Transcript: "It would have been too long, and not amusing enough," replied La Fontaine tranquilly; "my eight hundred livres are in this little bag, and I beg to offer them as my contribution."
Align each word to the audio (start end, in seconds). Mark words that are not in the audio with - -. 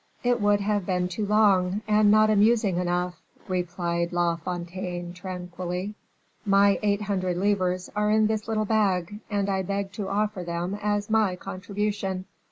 "It 0.23 0.41
would 0.41 0.61
have 0.61 0.87
been 0.87 1.07
too 1.09 1.27
long, 1.27 1.83
and 1.87 2.09
not 2.09 2.31
amusing 2.31 2.77
enough," 2.77 3.21
replied 3.47 4.11
La 4.11 4.35
Fontaine 4.35 5.13
tranquilly; 5.13 5.93
"my 6.43 6.79
eight 6.81 7.03
hundred 7.03 7.37
livres 7.37 7.87
are 7.95 8.09
in 8.09 8.25
this 8.25 8.47
little 8.47 8.65
bag, 8.65 9.19
and 9.29 9.47
I 9.47 9.61
beg 9.61 9.91
to 9.91 10.09
offer 10.09 10.43
them 10.43 10.73
as 10.81 11.11
my 11.11 11.35
contribution." 11.35 12.25